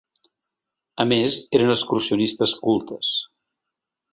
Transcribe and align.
A 1.03 1.07
més, 1.11 1.35
eren 1.59 1.73
excursionistes 1.75 2.57
cultes. 2.65 3.13